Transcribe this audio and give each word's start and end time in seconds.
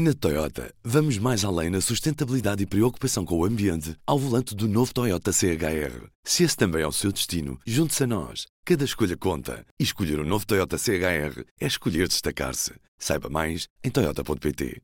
Na 0.00 0.14
Toyota, 0.14 0.72
vamos 0.84 1.18
mais 1.18 1.44
além 1.44 1.70
na 1.70 1.80
sustentabilidade 1.80 2.62
e 2.62 2.66
preocupação 2.66 3.24
com 3.24 3.36
o 3.36 3.44
ambiente 3.44 3.96
ao 4.06 4.16
volante 4.16 4.54
do 4.54 4.68
novo 4.68 4.94
Toyota 4.94 5.32
CHR. 5.32 6.06
Se 6.22 6.44
esse 6.44 6.56
também 6.56 6.82
é 6.82 6.86
o 6.86 6.92
seu 6.92 7.10
destino, 7.10 7.58
junte-se 7.66 8.04
a 8.04 8.06
nós. 8.06 8.46
Cada 8.64 8.84
escolha 8.84 9.16
conta. 9.16 9.66
E 9.76 9.82
escolher 9.82 10.20
o 10.20 10.22
um 10.22 10.24
novo 10.24 10.46
Toyota 10.46 10.78
CHR 10.78 11.42
é 11.60 11.66
escolher 11.66 12.06
destacar-se. 12.06 12.74
Saiba 12.96 13.28
mais 13.28 13.66
em 13.82 13.90
Toyota.pt. 13.90 14.80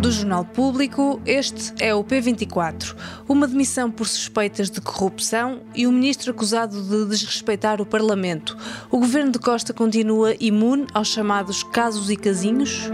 Do 0.00 0.10
Jornal 0.10 0.44
Público, 0.46 1.20
este 1.26 1.74
é 1.78 1.94
o 1.94 2.02
P24. 2.02 2.96
Uma 3.28 3.46
demissão 3.46 3.90
por 3.90 4.08
suspeitas 4.08 4.70
de 4.70 4.80
corrupção 4.80 5.60
e 5.74 5.86
o 5.86 5.90
um 5.90 5.92
ministro 5.92 6.30
acusado 6.30 6.80
de 6.82 7.10
desrespeitar 7.10 7.78
o 7.82 7.84
Parlamento. 7.84 8.56
O 8.90 9.00
governo 9.00 9.32
de 9.32 9.38
Costa 9.38 9.74
continua 9.74 10.34
imune 10.40 10.86
aos 10.94 11.08
chamados 11.08 11.62
casos 11.62 12.08
e 12.08 12.16
casinhos? 12.16 12.88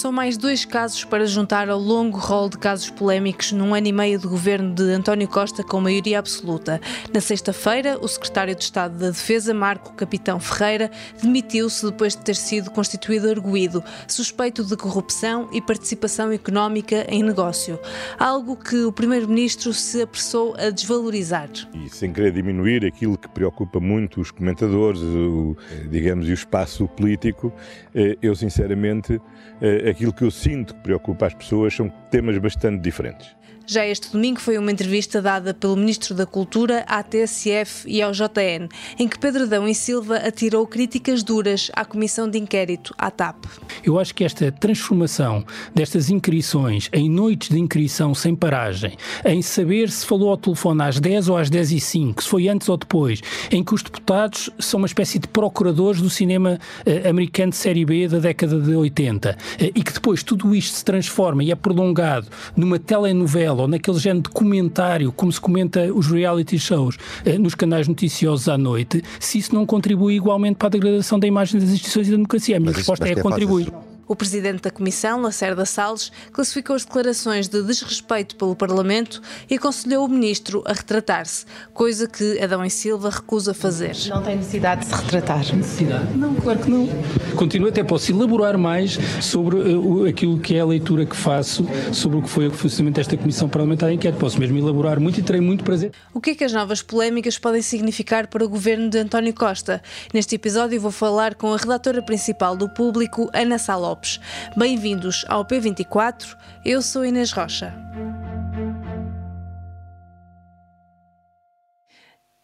São 0.00 0.10
mais 0.10 0.38
dois 0.38 0.64
casos 0.64 1.04
para 1.04 1.26
juntar 1.26 1.68
ao 1.68 1.78
longo 1.78 2.16
rol 2.16 2.48
de 2.48 2.56
casos 2.56 2.88
polémicos 2.88 3.52
num 3.52 3.74
ano 3.74 3.86
e 3.86 3.92
meio 3.92 4.18
de 4.18 4.26
governo 4.26 4.74
de 4.74 4.84
António 4.92 5.28
Costa 5.28 5.62
com 5.62 5.78
maioria 5.78 6.18
absoluta. 6.18 6.80
Na 7.12 7.20
sexta-feira, 7.20 7.98
o 8.00 8.08
secretário 8.08 8.56
de 8.56 8.64
Estado 8.64 8.96
da 8.96 9.10
Defesa, 9.10 9.52
Marco 9.52 9.92
Capitão 9.92 10.40
Ferreira, 10.40 10.90
demitiu-se 11.22 11.84
depois 11.84 12.16
de 12.16 12.22
ter 12.22 12.34
sido 12.34 12.70
constituído 12.70 13.28
arguído, 13.28 13.84
suspeito 14.08 14.64
de 14.64 14.74
corrupção 14.74 15.50
e 15.52 15.60
participação 15.60 16.32
económica 16.32 17.04
em 17.06 17.22
negócio. 17.22 17.78
Algo 18.18 18.56
que 18.56 18.76
o 18.84 18.92
primeiro-ministro 18.92 19.74
se 19.74 20.00
apressou 20.00 20.56
a 20.56 20.70
desvalorizar. 20.70 21.50
E 21.74 21.90
sem 21.90 22.10
querer 22.10 22.32
diminuir 22.32 22.86
aquilo 22.86 23.18
que 23.18 23.28
preocupa 23.28 23.78
muito 23.78 24.22
os 24.22 24.30
comentadores, 24.30 25.02
o, 25.02 25.54
digamos, 25.90 26.26
e 26.26 26.30
o 26.30 26.32
espaço 26.32 26.88
político, 26.88 27.52
eh, 27.94 28.16
eu 28.22 28.34
sinceramente 28.34 29.20
eh, 29.60 29.89
aquilo 29.90 30.12
que 30.12 30.22
eu 30.22 30.30
sinto 30.30 30.74
que 30.74 30.80
preocupa 30.80 31.26
as 31.26 31.34
pessoas 31.34 31.74
são 31.74 31.88
temas 32.10 32.38
bastante 32.38 32.80
diferentes. 32.80 33.34
Já 33.72 33.86
este 33.86 34.10
domingo 34.10 34.40
foi 34.40 34.58
uma 34.58 34.72
entrevista 34.72 35.22
dada 35.22 35.54
pelo 35.54 35.76
Ministro 35.76 36.12
da 36.12 36.26
Cultura 36.26 36.84
à 36.88 37.04
TSF 37.04 37.88
e 37.88 38.02
ao 38.02 38.10
JN, 38.10 38.66
em 38.98 39.06
que 39.06 39.16
Pedro 39.16 39.46
Dão 39.46 39.68
e 39.68 39.76
Silva 39.76 40.16
atirou 40.16 40.66
críticas 40.66 41.22
duras 41.22 41.70
à 41.72 41.84
Comissão 41.84 42.28
de 42.28 42.36
Inquérito, 42.36 42.92
à 42.98 43.12
TAP. 43.12 43.44
Eu 43.84 43.96
acho 43.96 44.12
que 44.12 44.24
esta 44.24 44.50
transformação 44.50 45.44
destas 45.72 46.10
inquirições 46.10 46.88
em 46.92 47.08
noites 47.08 47.48
de 47.48 47.60
inquirição 47.60 48.12
sem 48.12 48.34
paragem, 48.34 48.96
em 49.24 49.40
saber 49.40 49.88
se 49.88 50.04
falou 50.04 50.30
ao 50.30 50.36
telefone 50.36 50.82
às 50.82 50.98
10 50.98 51.28
ou 51.28 51.36
às 51.36 51.48
10 51.48 51.70
e 51.70 51.78
5, 51.78 52.24
se 52.24 52.28
foi 52.28 52.48
antes 52.48 52.68
ou 52.68 52.76
depois, 52.76 53.20
em 53.52 53.62
que 53.62 53.72
os 53.72 53.84
deputados 53.84 54.50
são 54.58 54.78
uma 54.78 54.86
espécie 54.88 55.20
de 55.20 55.28
procuradores 55.28 56.02
do 56.02 56.10
cinema 56.10 56.58
eh, 56.84 57.08
americano 57.08 57.50
de 57.50 57.56
série 57.56 57.84
B 57.84 58.08
da 58.08 58.18
década 58.18 58.58
de 58.58 58.74
80, 58.74 59.38
eh, 59.60 59.70
e 59.76 59.80
que 59.84 59.92
depois 59.92 60.24
tudo 60.24 60.56
isto 60.56 60.74
se 60.76 60.84
transforma 60.84 61.44
e 61.44 61.52
é 61.52 61.54
prolongado 61.54 62.26
numa 62.56 62.76
telenovela 62.76 63.59
ou 63.60 63.68
naquele 63.68 63.98
género 63.98 64.22
de 64.24 64.30
comentário, 64.30 65.12
como 65.12 65.30
se 65.32 65.40
comenta 65.40 65.92
os 65.92 66.06
reality 66.06 66.58
shows 66.58 66.96
eh, 67.24 67.38
nos 67.38 67.54
canais 67.54 67.86
noticiosos 67.86 68.48
à 68.48 68.56
noite, 68.56 69.02
se 69.18 69.38
isso 69.38 69.54
não 69.54 69.66
contribui 69.66 70.14
igualmente 70.14 70.56
para 70.56 70.68
a 70.68 70.70
degradação 70.70 71.18
da 71.18 71.26
imagem 71.26 71.60
das 71.60 71.70
instituições 71.70 72.08
e 72.08 72.10
da 72.10 72.16
democracia. 72.16 72.56
A 72.56 72.60
minha 72.60 72.70
mas 72.70 72.78
resposta 72.78 73.08
é, 73.08 73.12
é 73.12 73.16
contribui. 73.16 73.66
O 74.10 74.16
presidente 74.16 74.62
da 74.62 74.72
Comissão, 74.72 75.22
Lacerda 75.22 75.64
Salles, 75.64 76.10
classificou 76.32 76.74
as 76.74 76.84
declarações 76.84 77.46
de 77.46 77.62
desrespeito 77.62 78.34
pelo 78.34 78.56
Parlamento 78.56 79.22
e 79.48 79.54
aconselhou 79.54 80.04
o 80.04 80.08
ministro 80.08 80.64
a 80.66 80.72
retratar-se, 80.72 81.46
coisa 81.72 82.08
que 82.08 82.40
Adão 82.42 82.64
e 82.64 82.70
Silva 82.70 83.08
recusa 83.08 83.54
fazer. 83.54 83.96
Não 84.08 84.20
tem 84.20 84.34
necessidade 84.34 84.80
de 84.80 84.88
se 84.88 84.94
retratar. 85.00 85.54
Necessidade? 85.54 86.12
Não, 86.16 86.34
claro 86.34 86.58
que 86.58 86.68
não. 86.68 86.88
Continuo 87.36 87.68
até 87.68 87.84
posso 87.84 88.10
elaborar 88.10 88.58
mais 88.58 88.98
sobre 89.20 89.54
uh, 89.54 90.06
aquilo 90.08 90.40
que 90.40 90.56
é 90.56 90.60
a 90.60 90.66
leitura 90.66 91.06
que 91.06 91.14
faço 91.14 91.64
sobre 91.92 92.18
o 92.18 92.22
que 92.22 92.28
foi 92.28 92.48
o 92.48 92.50
funcionamento 92.50 92.96
desta 92.96 93.16
Comissão 93.16 93.48
Parlamentar 93.48 93.90
de 93.90 93.94
Inquérito. 93.94 94.18
Posso 94.18 94.40
mesmo 94.40 94.58
elaborar 94.58 94.98
muito 94.98 95.20
e 95.20 95.22
terei 95.22 95.40
muito 95.40 95.62
prazer. 95.62 95.92
O 96.12 96.20
que 96.20 96.30
é 96.30 96.34
que 96.34 96.42
as 96.42 96.52
novas 96.52 96.82
polémicas 96.82 97.38
podem 97.38 97.62
significar 97.62 98.26
para 98.26 98.44
o 98.44 98.48
governo 98.48 98.90
de 98.90 98.98
António 98.98 99.32
Costa? 99.32 99.80
Neste 100.12 100.34
episódio 100.34 100.80
vou 100.80 100.90
falar 100.90 101.36
com 101.36 101.54
a 101.54 101.56
redatora 101.56 102.02
principal 102.02 102.56
do 102.56 102.68
Público, 102.70 103.30
Ana 103.32 103.56
Salop. 103.56 103.99
Lopes. 104.00 104.20
Bem-vindos 104.56 105.24
ao 105.28 105.44
P24, 105.44 106.36
eu 106.64 106.80
sou 106.80 107.04
Inês 107.04 107.32
Rocha. 107.32 107.74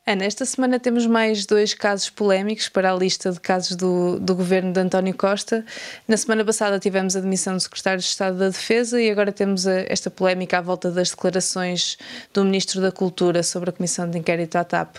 Ana, 0.07 0.25
esta 0.25 0.45
semana 0.45 0.79
temos 0.79 1.05
mais 1.05 1.47
dois 1.47 1.75
casos 1.75 2.11
polémicos 2.11 2.69
para 2.69 2.93
a 2.93 2.95
lista 2.95 3.33
de 3.33 3.41
casos 3.41 3.75
do, 3.75 4.21
do 4.21 4.37
governo 4.37 4.73
de 4.73 4.79
António 4.79 5.17
Costa. 5.17 5.65
Na 6.07 6.17
semana 6.17 6.45
passada 6.45 6.79
tivemos 6.79 7.17
a 7.17 7.21
demissão 7.21 7.57
do 7.57 7.61
secretário 7.61 7.99
de 7.99 8.07
Estado 8.07 8.39
da 8.39 8.49
Defesa 8.49 9.01
e 9.01 9.11
agora 9.11 9.33
temos 9.33 9.67
a, 9.67 9.81
esta 9.89 10.11
polémica 10.11 10.59
à 10.59 10.61
volta 10.61 10.93
das 10.93 11.11
declarações 11.11 11.99
do 12.33 12.45
Ministro 12.45 12.81
da 12.81 12.93
Cultura 12.93 13.43
sobre 13.43 13.71
a 13.71 13.73
Comissão 13.73 14.09
de 14.09 14.19
Inquérito 14.19 14.57
à 14.57 14.63
TAP. 14.63 14.97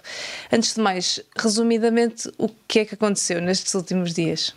Antes 0.51 0.73
de 0.73 0.81
mais, 0.81 1.21
resumidamente, 1.37 2.29
o 2.37 2.49
que 2.67 2.79
é 2.79 2.85
que 2.85 2.95
aconteceu 2.95 3.39
nestes 3.39 3.75
últimos 3.75 4.13
dias? 4.13 4.53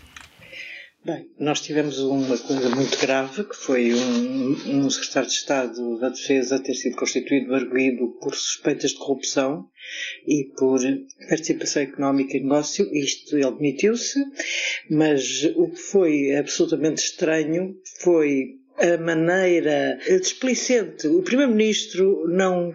Bem, 1.02 1.30
nós 1.38 1.62
tivemos 1.62 1.98
uma 1.98 2.36
coisa 2.36 2.68
muito 2.68 2.98
grave, 2.98 3.44
que 3.44 3.56
foi 3.56 3.94
um, 3.94 4.84
um 4.84 4.90
secretário 4.90 5.30
de 5.30 5.34
Estado 5.34 5.98
da 5.98 6.10
Defesa 6.10 6.62
ter 6.62 6.74
sido 6.74 6.94
constituído 6.94 7.54
arguído 7.54 8.18
por 8.20 8.34
suspeitas 8.34 8.90
de 8.90 8.98
corrupção 8.98 9.66
e 10.26 10.52
por 10.58 10.78
participação 11.26 11.80
económica 11.80 12.36
em 12.36 12.42
negócio. 12.42 12.86
Isto 12.94 13.34
ele 13.38 13.50
demitiu-se, 13.50 14.22
mas 14.90 15.44
o 15.56 15.70
que 15.70 15.80
foi 15.80 16.36
absolutamente 16.36 17.02
estranho 17.02 17.74
foi 18.00 18.59
a 18.80 18.96
maneira 18.98 19.98
displicente. 20.20 21.06
O 21.06 21.22
Primeiro-Ministro 21.22 22.26
não. 22.28 22.74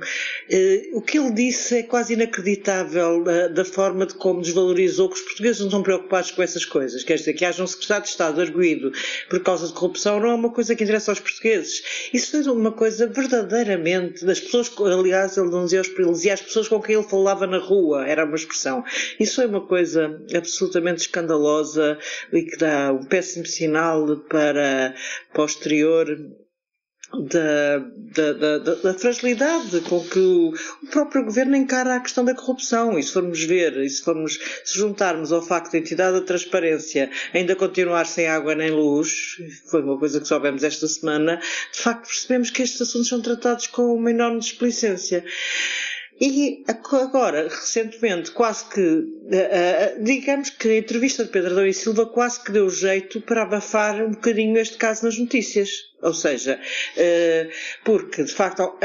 Eh, 0.50 0.90
o 0.94 1.02
que 1.02 1.18
ele 1.18 1.32
disse 1.32 1.80
é 1.80 1.84
quase 1.84 2.14
inacreditável 2.14 3.24
da, 3.24 3.48
da, 3.48 3.66
forma 3.66 4.06
de 4.06 4.14
como 4.14 4.42
desvalorizou 4.42 5.10
que 5.10 5.16
os 5.16 5.22
portugueses 5.22 5.60
não 5.60 5.68
estão 5.68 5.84
preocupados 5.84 6.32
com 6.32 6.44
essas 6.44 6.64
coisas. 6.64 7.04
Quer 7.04 7.16
dizer, 7.16 7.34
que 7.34 7.44
haja 7.44 7.64
um 7.64 7.68
secretário 7.68 8.04
de 8.04 8.10
Estado 8.10 8.40
arguído 8.40 8.92
por 9.30 9.42
causa 9.42 9.68
de 9.68 9.74
corrupção 9.74 10.20
não 10.20 10.30
é 10.30 10.34
uma 10.36 10.52
coisa 10.52 10.76
que 10.76 10.84
interessa 10.84 11.12
aos 11.12 11.20
portugueses. 11.20 12.10
Isso 12.14 12.32
foi 12.32 12.52
uma 12.52 12.72
coisa 12.72 13.08
verdadeiramente 13.08 14.24
das 14.26 14.40
pessoas, 14.40 14.72
aliás, 14.80 15.38
ele 15.38 15.50
não 15.50 15.66
dizia, 15.66 15.82
ele 15.82 16.12
dizia 16.12 16.34
as 16.34 16.42
pessoas 16.42 16.68
com 16.68 16.82
quem 16.82 16.96
ele 16.96 17.04
falava 17.04 17.48
na 17.48 17.58
rua, 17.58 18.08
era 18.08 18.26
uma 18.26 18.36
expressão. 18.36 18.84
Isso 19.20 19.36
foi 19.36 19.48
uma 19.48 19.62
coisa 19.62 20.22
absolutamente 20.36 21.02
escandalosa 21.02 21.98
e 22.32 22.44
que 22.44 22.58
dá 22.58 22.92
um 22.94 23.04
péssimo 23.04 23.46
sinal 23.46 24.18
para 24.30 24.94
posterior 25.34 25.94
da, 27.13 27.78
da, 28.13 28.57
da, 28.57 28.75
da, 28.75 28.94
fragilidade 28.94 29.79
com 29.81 30.03
que 30.03 30.19
o, 30.19 30.53
o, 30.83 30.88
próprio 30.88 31.23
governo 31.23 31.56
encara 31.56 31.95
a 31.95 32.00
questão 32.00 32.25
da 32.25 32.33
corrupção. 32.33 32.97
E 32.97 33.03
se 33.03 33.13
formos 33.13 33.44
ver, 33.44 33.78
e 33.78 33.89
se 33.89 34.03
formos 34.03 34.39
se 34.63 34.78
juntarmos 34.78 35.31
ao 35.31 35.41
facto 35.41 35.72
da 35.72 35.78
entidade 35.78 36.19
da 36.19 36.25
transparência 36.25 37.09
ainda 37.33 37.56
continuar 37.56 38.06
sem 38.06 38.28
água 38.28 38.56
nem 38.56 38.72
luz, 38.72 39.38
foi 39.69 39.81
uma 39.81 39.97
coisa 39.97 40.19
que 40.19 40.28
soubemos 40.28 40.63
esta 40.63 40.88
semana, 40.88 41.39
de 41.72 41.79
facto 41.79 42.07
percebemos 42.07 42.50
que 42.50 42.63
estes 42.63 42.81
assuntos 42.81 43.07
são 43.07 43.22
tratados 43.22 43.67
com 43.67 43.95
uma 43.95 44.09
enorme 44.09 44.39
displicência. 44.39 45.23
E 46.20 46.64
agora, 46.68 47.50
recentemente, 47.50 48.31
quase 48.31 48.70
que, 48.70 48.81
uh, 48.81 50.02
digamos 50.03 50.50
que 50.50 50.70
a 50.70 50.78
entrevista 50.78 51.26
de 51.26 51.30
Pedro 51.30 51.52
Adão 51.52 51.68
e 51.68 51.74
Silva 51.74 52.06
quase 52.06 52.42
que 52.42 52.53
deu 52.53 52.70
jeito 52.70 53.20
para 53.20 53.44
abafar 53.44 54.02
um 54.02 54.12
bocadinho 54.12 54.58
este 54.58 54.78
caso 54.78 55.04
nas 55.04 55.18
notícias. 55.18 55.70
Ou 56.02 56.14
seja, 56.14 56.58
uh, 56.58 57.52
porque, 57.84 58.24
de 58.24 58.31
facto, 58.31 58.78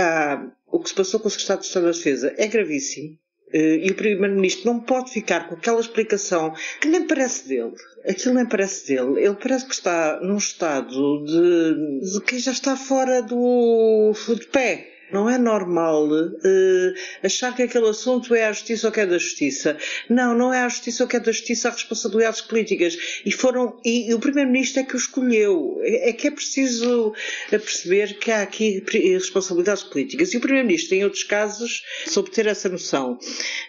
o 0.66 0.80
que 0.80 0.88
se 0.88 0.94
passou 0.94 1.20
com 1.20 1.28
o 1.28 1.30
Secretário 1.30 1.60
de 1.60 1.68
Estado 1.68 1.84
da 1.84 1.92
Defesa 1.92 2.34
é 2.36 2.48
gravíssimo. 2.48 3.16
E 3.52 3.90
o 3.90 3.94
Primeiro-Ministro 3.96 4.72
não 4.72 4.78
pode 4.78 5.10
ficar 5.10 5.48
com 5.48 5.56
aquela 5.56 5.80
explicação 5.80 6.54
que 6.80 6.86
nem 6.86 7.04
parece 7.04 7.48
dele. 7.48 7.72
Aquilo 8.08 8.34
nem 8.34 8.46
parece 8.46 8.86
dele. 8.86 9.20
Ele 9.20 9.34
parece 9.34 9.66
que 9.66 9.74
está 9.74 10.20
num 10.22 10.36
estado 10.36 11.24
de, 11.24 12.12
de 12.12 12.20
quem 12.24 12.38
já 12.38 12.52
está 12.52 12.76
fora 12.76 13.20
do 13.20 14.12
de 14.38 14.46
pé. 14.46 14.99
Não 15.12 15.28
é 15.28 15.38
normal 15.38 16.06
uh, 16.08 16.94
achar 17.22 17.54
que 17.54 17.62
aquele 17.62 17.88
assunto 17.88 18.34
é 18.34 18.46
a 18.46 18.52
justiça 18.52 18.86
ou 18.86 18.92
que 18.92 19.00
é 19.00 19.06
da 19.06 19.18
justiça. 19.18 19.76
Não, 20.08 20.34
não 20.34 20.52
é 20.52 20.62
a 20.62 20.68
justiça 20.68 21.04
ou 21.04 21.08
que 21.08 21.16
é 21.16 21.20
da 21.20 21.32
justiça 21.32 21.68
a 21.68 21.72
responsabilidades 21.72 22.40
políticas. 22.40 22.96
E 23.24 23.32
foram 23.32 23.78
e, 23.84 24.10
e 24.10 24.14
o 24.14 24.18
Primeiro-Ministro 24.18 24.80
é 24.80 24.84
que 24.84 24.94
o 24.94 24.98
escolheu. 24.98 25.80
É, 25.82 26.10
é, 26.10 26.12
que 26.12 26.28
é 26.28 26.30
preciso 26.30 27.14
perceber 27.50 28.14
que 28.18 28.30
há 28.30 28.42
aqui 28.42 28.84
responsabilidades 28.90 29.82
políticas. 29.82 30.32
E 30.32 30.36
o 30.36 30.40
Primeiro-Ministro, 30.40 30.94
em 30.94 31.04
outros 31.04 31.24
casos, 31.24 31.82
soube 32.06 32.30
ter 32.30 32.46
essa 32.46 32.68
noção. 32.68 33.18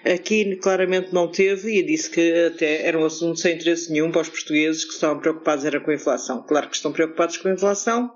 Aqui 0.05 0.55
claramente 0.57 1.13
não 1.13 1.27
teve 1.27 1.77
e 1.77 1.83
disse 1.83 2.09
que 2.09 2.45
até 2.45 2.85
era 2.85 2.97
um 2.97 3.05
assunto 3.05 3.39
sem 3.39 3.55
interesse 3.55 3.91
nenhum 3.91 4.11
para 4.11 4.21
os 4.21 4.29
portugueses 4.29 4.85
que 4.85 4.93
estavam 4.93 5.19
preocupados 5.19 5.65
era 5.65 5.79
com 5.79 5.91
a 5.91 5.95
inflação. 5.95 6.43
Claro 6.43 6.69
que 6.69 6.75
estão 6.75 6.91
preocupados 6.91 7.37
com 7.37 7.47
a 7.47 7.53
inflação, 7.53 8.11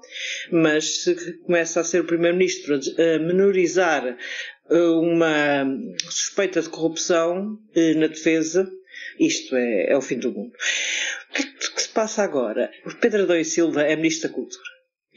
mas 0.51 1.04
se 1.04 1.33
começa 1.39 1.80
a 1.80 1.83
ser 1.83 2.01
o 2.01 2.06
Primeiro-Ministro 2.06 2.80
menorizar 3.20 4.18
eh, 4.70 4.78
uma 4.78 5.66
suspeita 6.10 6.62
de 6.62 6.70
corrupção 6.70 7.58
eh, 7.76 7.94
na 7.94 8.08
defesa, 8.08 8.70
Isto 9.20 9.56
é, 9.56 9.92
é 9.92 9.98
o 9.98 10.02
fim 10.02 10.18
do 10.20 10.32
mundo. 10.32 10.54
O 11.30 11.34
que, 11.34 11.44
que 11.44 11.82
se 11.82 11.90
passa 11.90 12.24
agora? 12.24 12.72
O 12.86 12.94
Pedro 12.96 13.24
Adão 13.24 13.38
e 13.38 13.46
Silva 13.46 13.84
é 13.84 13.96
Ministro 13.96 14.30
da 14.30 14.36
Cultura. 14.36 14.64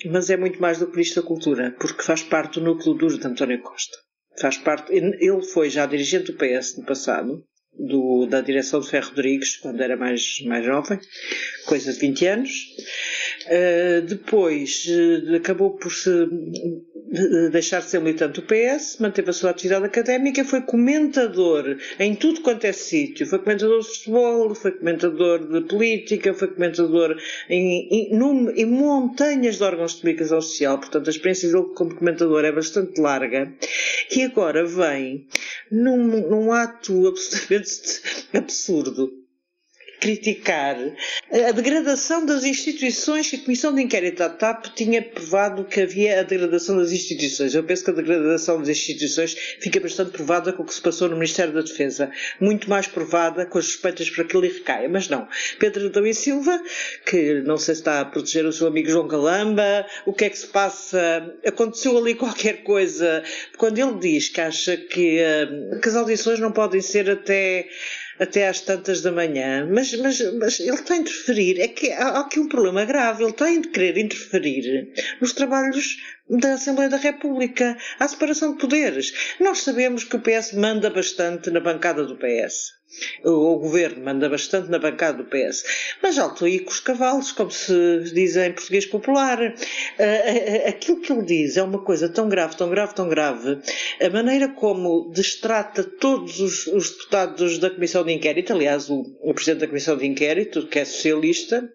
Mas 0.06 0.30
é 0.30 0.36
muito 0.36 0.60
mais 0.60 0.78
do 0.78 0.86
que 0.86 0.96
Ministro 0.96 1.22
da 1.22 1.28
Cultura, 1.28 1.76
porque 1.78 2.02
faz 2.02 2.22
parte 2.22 2.54
do 2.54 2.64
núcleo 2.64 2.94
duro 2.94 3.18
de 3.18 3.26
António 3.26 3.60
Costa. 3.62 3.96
Faz 4.40 4.56
parte, 4.56 4.92
ele 4.92 5.42
foi 5.42 5.68
já 5.68 5.84
dirigente 5.86 6.30
do 6.32 6.38
PS 6.38 6.76
no 6.78 6.84
passado, 6.84 7.44
do, 7.78 8.26
da 8.26 8.40
direção 8.40 8.80
de 8.80 8.90
Ferro 8.90 9.08
Rodrigues, 9.10 9.56
quando 9.56 9.80
era 9.80 9.96
mais, 9.96 10.40
mais 10.44 10.64
jovem, 10.64 10.98
coisa 11.66 11.92
de 11.92 11.98
20 11.98 12.26
anos. 12.26 12.50
Uh, 13.46 14.02
depois 14.02 14.86
uh, 14.86 15.36
acabou 15.36 15.70
por 15.70 15.90
se 15.90 16.10
deixar 17.50 17.80
de 17.80 17.90
ser 17.90 18.00
militante 18.00 18.40
do 18.40 18.46
PS, 18.46 18.98
manteve 19.00 19.30
a 19.30 19.32
sua 19.32 19.50
atividade 19.50 19.84
académica, 19.86 20.44
foi 20.44 20.60
comentador 20.60 21.78
em 21.98 22.14
tudo 22.14 22.42
quanto 22.42 22.64
é 22.64 22.72
sítio. 22.72 23.26
Foi 23.26 23.38
comentador 23.38 23.80
de 23.80 23.88
futebol, 23.88 24.54
foi 24.54 24.72
comentador 24.72 25.38
de 25.46 25.60
política, 25.62 26.34
foi 26.34 26.48
comentador 26.48 27.16
em, 27.48 27.88
em, 27.90 28.16
num, 28.16 28.50
em 28.50 28.66
montanhas 28.66 29.56
de 29.56 29.62
órgãos 29.62 29.94
de 29.94 30.00
comunicação 30.02 30.40
social. 30.40 30.78
Portanto, 30.78 31.06
a 31.06 31.10
experiência 31.10 31.50
dele 31.50 31.72
como 31.74 31.94
comentador 31.94 32.44
é 32.44 32.52
bastante 32.52 33.00
larga. 33.00 33.52
E 34.14 34.22
agora 34.22 34.66
vem 34.66 35.26
num, 35.70 36.28
num 36.28 36.52
ato 36.52 37.08
absolutamente 37.08 37.67
absurdo 38.34 39.10
criticar 40.00 40.76
a 41.30 41.52
degradação 41.52 42.24
das 42.24 42.44
instituições 42.44 43.28
que 43.30 43.36
a 43.36 43.38
Comissão 43.40 43.74
de 43.74 43.82
Inquérito 43.82 44.18
da 44.18 44.28
TAP 44.28 44.66
tinha 44.74 45.02
provado 45.02 45.64
que 45.64 45.80
havia 45.80 46.20
a 46.20 46.22
degradação 46.22 46.76
das 46.76 46.92
instituições. 46.92 47.54
Eu 47.54 47.64
penso 47.64 47.84
que 47.84 47.90
a 47.90 47.94
degradação 47.94 48.58
das 48.58 48.68
instituições 48.68 49.34
fica 49.60 49.80
bastante 49.80 50.12
provada 50.12 50.52
com 50.52 50.62
o 50.62 50.66
que 50.66 50.74
se 50.74 50.80
passou 50.80 51.08
no 51.08 51.16
Ministério 51.16 51.52
da 51.52 51.62
Defesa. 51.62 52.10
Muito 52.40 52.68
mais 52.68 52.86
provada 52.86 53.46
com 53.46 53.58
as 53.58 53.66
suspeitas 53.66 54.08
para 54.10 54.24
que 54.24 54.36
ele 54.36 54.48
recaia. 54.48 54.88
Mas 54.88 55.08
não. 55.08 55.28
Pedro 55.58 55.86
Adão 55.86 56.06
e 56.06 56.14
Silva, 56.14 56.62
que 57.04 57.42
não 57.42 57.56
sei 57.58 57.74
se 57.74 57.80
está 57.80 58.00
a 58.00 58.04
proteger 58.04 58.44
o 58.46 58.52
seu 58.52 58.66
amigo 58.66 58.88
João 58.88 59.08
Galamba, 59.08 59.86
o 60.06 60.12
que 60.12 60.24
é 60.24 60.30
que 60.30 60.38
se 60.38 60.46
passa? 60.46 61.34
Aconteceu 61.46 61.96
ali 61.98 62.14
qualquer 62.14 62.62
coisa. 62.62 63.22
Quando 63.56 63.78
ele 63.78 63.98
diz 63.98 64.28
que 64.28 64.40
acha 64.40 64.76
que, 64.76 65.20
uh, 65.20 65.80
que 65.80 65.88
as 65.88 65.96
audições 65.96 66.38
não 66.38 66.52
podem 66.52 66.80
ser 66.80 67.10
até 67.10 67.68
até 68.18 68.48
às 68.48 68.60
tantas 68.60 69.00
da 69.00 69.12
manhã, 69.12 69.68
mas, 69.70 69.92
mas, 69.94 70.20
mas 70.34 70.60
ele 70.60 70.70
está 70.72 70.94
a 70.94 70.98
interferir. 70.98 71.60
É 71.60 71.68
que 71.68 71.92
há 71.92 72.20
aqui 72.20 72.40
um 72.40 72.48
problema 72.48 72.84
grave. 72.84 73.22
Ele 73.22 73.30
está 73.30 73.48
a 73.48 73.60
querer 73.60 73.98
interferir 73.98 74.92
nos 75.20 75.32
trabalhos 75.32 75.96
da 76.28 76.54
Assembleia 76.54 76.90
da 76.90 76.96
República, 76.96 77.76
à 77.98 78.06
separação 78.06 78.52
de 78.52 78.58
poderes. 78.58 79.36
Nós 79.40 79.60
sabemos 79.60 80.04
que 80.04 80.16
o 80.16 80.20
PS 80.20 80.52
manda 80.52 80.90
bastante 80.90 81.50
na 81.50 81.60
bancada 81.60 82.04
do 82.04 82.16
PS 82.16 82.77
o 83.24 83.56
governo 83.56 84.04
manda 84.04 84.28
bastante 84.28 84.70
na 84.70 84.78
bancada 84.78 85.18
do 85.18 85.24
PS, 85.24 85.64
mas 86.02 86.18
alto 86.18 86.44
aí 86.44 86.60
com 86.60 86.70
os 86.70 86.80
cavalos, 86.80 87.32
como 87.32 87.50
se 87.50 87.72
diz 88.14 88.36
em 88.36 88.52
português 88.52 88.86
popular. 88.86 89.38
Aquilo 90.66 91.00
que 91.00 91.12
ele 91.12 91.22
diz 91.22 91.56
é 91.56 91.62
uma 91.62 91.78
coisa 91.78 92.08
tão 92.08 92.28
grave, 92.28 92.56
tão 92.56 92.70
grave, 92.70 92.94
tão 92.94 93.08
grave. 93.08 93.58
A 94.00 94.10
maneira 94.10 94.48
como 94.48 95.10
destrata 95.12 95.84
todos 95.84 96.40
os, 96.40 96.66
os 96.68 96.90
deputados 96.90 97.58
da 97.58 97.70
Comissão 97.70 98.04
de 98.04 98.12
Inquérito, 98.12 98.52
aliás, 98.52 98.88
o, 98.88 99.04
o 99.20 99.34
Presidente 99.34 99.60
da 99.60 99.68
Comissão 99.68 99.96
de 99.96 100.06
Inquérito, 100.06 100.66
que 100.66 100.78
é 100.78 100.84
socialista, 100.84 101.70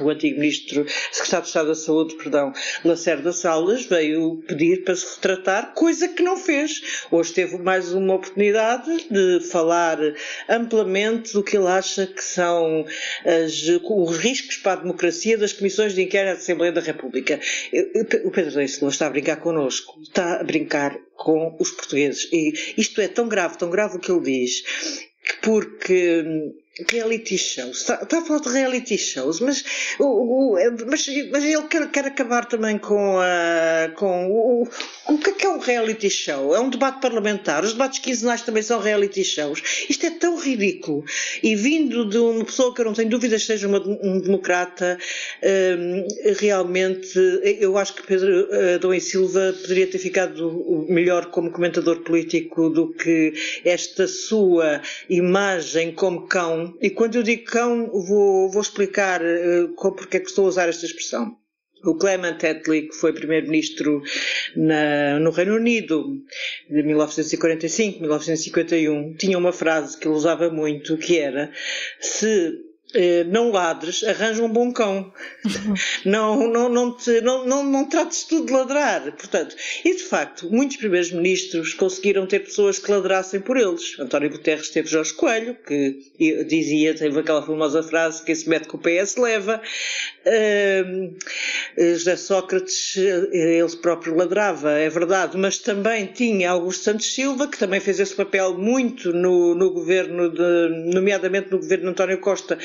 o 0.00 0.10
antigo 0.10 0.40
ministro, 0.40 0.86
secretário 1.10 1.42
de 1.42 1.48
Estado 1.48 1.68
da 1.68 1.74
Saúde, 1.74 2.14
perdão, 2.16 2.52
Lacerda 2.84 3.32
Salas, 3.32 3.84
veio 3.84 4.42
pedir 4.46 4.84
para 4.84 4.94
se 4.94 5.14
retratar, 5.14 5.72
coisa 5.74 6.08
que 6.08 6.22
não 6.22 6.36
fez. 6.36 7.06
Hoje 7.10 7.32
teve 7.32 7.58
mais 7.58 7.92
uma 7.92 8.14
oportunidade 8.14 9.06
de 9.10 9.40
falar 9.48 9.98
amplamente 10.48 11.32
do 11.32 11.42
que 11.42 11.56
ele 11.56 11.68
acha 11.68 12.06
que 12.06 12.22
são 12.22 12.84
as, 13.24 13.62
os 13.84 14.16
riscos 14.18 14.56
para 14.58 14.72
a 14.72 14.82
democracia 14.82 15.38
das 15.38 15.52
comissões 15.52 15.94
de 15.94 16.02
inquérito 16.02 16.34
da 16.34 16.38
Assembleia 16.38 16.72
da 16.72 16.80
República. 16.80 17.40
O 18.24 18.30
Pedro 18.30 18.56
Reis 18.56 18.72
Silva 18.72 18.88
está 18.88 19.06
a 19.06 19.10
brincar 19.10 19.36
connosco, 19.36 20.00
está 20.02 20.40
a 20.40 20.44
brincar 20.44 20.98
com 21.16 21.56
os 21.58 21.70
portugueses. 21.70 22.28
E 22.32 22.52
isto 22.76 23.00
é 23.00 23.08
tão 23.08 23.28
grave, 23.28 23.58
tão 23.58 23.70
grave 23.70 23.96
o 23.96 24.00
que 24.00 24.10
ele 24.10 24.20
diz, 24.20 24.62
porque 25.42 26.24
reality 26.90 27.38
shows. 27.38 27.80
Está, 27.80 28.02
está, 28.02 28.18
a 28.18 28.22
falar 28.22 28.40
de 28.40 28.48
reality 28.50 28.98
shows, 28.98 29.40
mas, 29.40 29.64
o, 29.98 30.04
o, 30.04 30.56
mas, 30.86 31.06
mas 31.30 31.44
ele 31.44 31.62
quer, 31.68 31.90
quer, 31.90 32.06
acabar 32.06 32.44
também 32.44 32.78
com, 32.78 33.18
a, 33.18 33.90
com 33.94 34.30
o, 34.30 34.68
o 35.08 35.18
que 35.18 35.30
é 35.30 35.32
que 35.32 35.46
é 35.46 35.48
um 35.48 35.58
reality 35.58 36.10
show? 36.10 36.54
É 36.54 36.60
um 36.60 36.68
debate 36.68 37.00
parlamentar. 37.00 37.64
Os 37.64 37.72
debates 37.72 37.98
quinzenais 38.00 38.42
também 38.42 38.62
são 38.62 38.80
reality 38.80 39.24
shows. 39.24 39.62
Isto 39.88 40.06
é 40.06 40.10
tão 40.10 40.38
ridículo. 40.38 41.04
E 41.42 41.56
vindo 41.56 42.08
de 42.08 42.18
uma 42.18 42.44
pessoa 42.44 42.74
que 42.74 42.80
eu 42.80 42.84
não 42.84 42.92
tenho 42.92 43.08
dúvidas 43.08 43.44
seja 43.44 43.66
uma, 43.66 43.78
um 43.78 44.20
democrata, 44.20 44.98
um, 45.42 46.34
realmente 46.38 47.18
eu 47.60 47.78
acho 47.78 47.94
que 47.94 48.06
Pedro 48.06 48.48
Adão 48.74 48.92
e 48.92 49.00
Silva 49.00 49.54
poderia 49.62 49.86
ter 49.86 49.98
ficado 49.98 50.86
melhor 50.88 51.26
como 51.26 51.50
comentador 51.50 52.00
político 52.00 52.68
do 52.68 52.92
que 52.92 53.32
esta 53.64 54.06
sua 54.06 54.82
imagem 55.08 55.92
como 55.92 56.26
cão 56.26 56.65
e 56.80 56.90
quando 56.90 57.16
eu 57.16 57.22
digo 57.22 57.44
cão, 57.44 57.90
vou, 57.90 58.50
vou 58.50 58.62
explicar 58.62 59.20
uh, 59.22 59.92
porque 59.92 60.16
é 60.16 60.20
que 60.20 60.28
estou 60.28 60.46
a 60.46 60.48
usar 60.48 60.68
esta 60.68 60.86
expressão. 60.86 61.36
O 61.84 61.94
Clement 61.94 62.38
Attlee, 62.42 62.88
que 62.88 62.96
foi 62.96 63.12
primeiro-ministro 63.12 64.02
no 65.20 65.30
Reino 65.30 65.54
Unido 65.56 66.06
de 66.68 66.82
1945, 66.82 68.00
1951, 68.00 69.14
tinha 69.14 69.38
uma 69.38 69.52
frase 69.52 69.96
que 69.96 70.08
ele 70.08 70.14
usava 70.14 70.50
muito, 70.50 70.96
que 70.96 71.18
era 71.18 71.52
se 72.00 72.65
não 73.28 73.50
ladres, 73.50 74.02
arranja 74.04 74.42
um 74.42 74.48
bom 74.48 74.72
cão. 74.72 75.12
não, 76.04 76.48
não, 76.48 76.68
não, 76.68 76.96
te, 76.96 77.20
não, 77.20 77.46
não, 77.46 77.64
não 77.64 77.84
trates 77.88 78.24
tudo 78.24 78.46
de 78.46 78.52
ladrar. 78.52 79.12
Portanto, 79.12 79.54
e 79.84 79.94
de 79.94 80.02
facto, 80.02 80.50
muitos 80.50 80.76
primeiros 80.76 81.10
ministros 81.10 81.74
conseguiram 81.74 82.26
ter 82.26 82.40
pessoas 82.40 82.78
que 82.78 82.90
ladrassem 82.90 83.40
por 83.40 83.56
eles. 83.56 83.98
António 83.98 84.30
Guterres 84.30 84.70
teve 84.70 84.88
Jorge 84.88 85.14
Coelho, 85.14 85.56
que 85.66 86.44
dizia, 86.48 86.94
teve 86.94 87.18
aquela 87.18 87.42
famosa 87.42 87.82
frase 87.82 88.24
que 88.24 88.32
esse 88.32 88.48
método 88.48 88.70
que 88.70 88.76
o 88.76 88.78
PS 88.78 89.16
leva. 89.16 89.60
Uh, 90.26 91.14
José 91.76 92.16
Sócrates, 92.16 92.96
eh, 92.96 93.58
ele 93.58 93.76
próprio 93.76 94.16
ladrava, 94.16 94.72
é 94.72 94.88
verdade, 94.88 95.36
mas 95.36 95.58
também 95.58 96.06
tinha 96.06 96.50
Augusto 96.50 96.84
Santos 96.84 97.14
Silva, 97.14 97.46
que 97.46 97.58
também 97.58 97.78
fez 97.78 98.00
esse 98.00 98.14
papel 98.14 98.58
muito 98.58 99.12
no, 99.12 99.54
no 99.54 99.70
governo, 99.70 100.30
de, 100.30 100.92
nomeadamente 100.92 101.50
no 101.50 101.58
governo 101.58 101.84
de 101.84 101.90
António 101.90 102.18
Costa, 102.18 102.58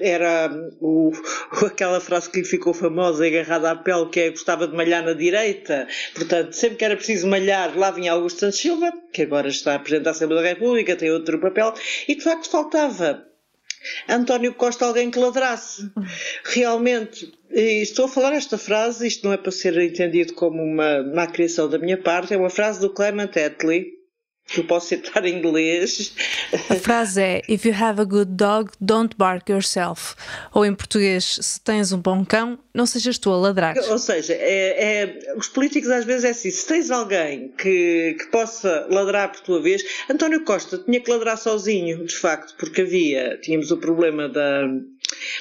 era 0.00 0.50
o, 0.80 1.12
aquela 1.66 2.00
frase 2.00 2.30
que 2.30 2.40
lhe 2.40 2.44
ficou 2.44 2.72
famosa 2.72 3.26
agarrada 3.26 3.70
à 3.70 3.76
pele, 3.76 4.06
que 4.06 4.20
é 4.20 4.30
gostava 4.30 4.66
de 4.66 4.76
malhar 4.76 5.04
na 5.04 5.12
direita. 5.12 5.86
Portanto, 6.14 6.52
sempre 6.52 6.76
que 6.76 6.84
era 6.84 6.96
preciso 6.96 7.26
malhar, 7.26 7.76
lá 7.76 7.90
vinha 7.90 8.12
Augusto 8.12 8.40
Santos 8.40 8.58
Silva, 8.58 8.92
que 9.12 9.22
agora 9.22 9.48
está 9.48 9.74
a 9.74 9.78
Presidente 9.78 10.04
da 10.04 10.10
Assembleia 10.10 10.42
da 10.42 10.48
República, 10.50 10.96
tem 10.96 11.10
outro 11.10 11.38
papel, 11.38 11.74
e 12.06 12.14
de 12.14 12.22
facto 12.22 12.50
faltava 12.50 13.28
António 14.08 14.54
Costa 14.54 14.86
alguém 14.86 15.10
que 15.10 15.18
ladrasse. 15.18 15.90
Realmente, 16.44 17.32
estou 17.50 18.06
a 18.06 18.08
falar 18.08 18.32
esta 18.32 18.58
frase, 18.58 19.06
isto 19.06 19.24
não 19.26 19.32
é 19.32 19.36
para 19.36 19.52
ser 19.52 19.76
entendido 19.78 20.34
como 20.34 20.62
uma 20.62 21.02
má 21.02 21.26
criação 21.26 21.68
da 21.68 21.78
minha 21.78 21.96
parte, 21.96 22.34
é 22.34 22.36
uma 22.36 22.50
frase 22.50 22.80
do 22.80 22.90
Clement 22.90 23.30
Attlee, 23.36 23.97
que 24.48 24.60
eu 24.60 24.64
posso 24.64 24.88
citar 24.88 25.24
em 25.26 25.38
inglês. 25.38 26.12
A 26.70 26.74
frase 26.76 27.22
é: 27.22 27.42
If 27.48 27.66
you 27.66 27.74
have 27.74 28.00
a 28.00 28.04
good 28.04 28.32
dog, 28.32 28.70
don't 28.80 29.14
bark 29.16 29.50
yourself. 29.50 30.16
Ou 30.52 30.64
em 30.64 30.74
português, 30.74 31.38
se 31.40 31.60
tens 31.60 31.92
um 31.92 32.00
bom 32.00 32.24
cão, 32.24 32.58
não 32.74 32.86
sejas 32.86 33.18
tu 33.18 33.30
a 33.30 33.36
ladrar. 33.36 33.76
Ou 33.76 33.98
seja, 33.98 34.32
é, 34.32 35.02
é, 35.02 35.34
os 35.36 35.48
políticos 35.48 35.90
às 35.90 36.04
vezes 36.04 36.24
é 36.24 36.30
assim: 36.30 36.50
se 36.50 36.66
tens 36.66 36.90
alguém 36.90 37.52
que, 37.58 38.16
que 38.18 38.26
possa 38.30 38.86
ladrar 38.90 39.30
por 39.30 39.40
tua 39.42 39.60
vez, 39.60 39.84
António 40.08 40.42
Costa 40.44 40.78
tinha 40.78 41.00
que 41.00 41.10
ladrar 41.10 41.36
sozinho, 41.36 42.04
de 42.06 42.16
facto, 42.16 42.54
porque 42.58 42.80
havia, 42.80 43.38
tínhamos 43.42 43.70
o 43.70 43.76
problema 43.76 44.28
da. 44.28 44.62